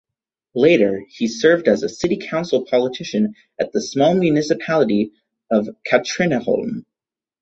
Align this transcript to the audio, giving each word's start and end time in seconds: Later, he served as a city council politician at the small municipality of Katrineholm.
Later, 0.55 1.05
he 1.09 1.27
served 1.27 1.67
as 1.67 1.83
a 1.83 1.87
city 1.89 2.17
council 2.17 2.65
politician 2.65 3.35
at 3.59 3.71
the 3.71 3.79
small 3.79 4.15
municipality 4.15 5.11
of 5.51 5.69
Katrineholm. 5.87 6.87